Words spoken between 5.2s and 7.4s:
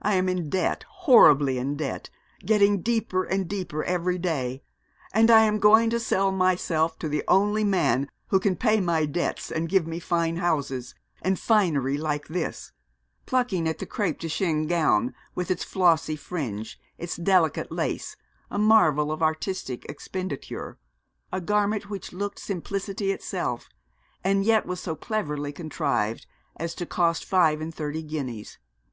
I am going to sell myself to the